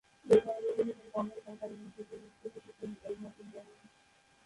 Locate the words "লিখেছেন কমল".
0.69-1.37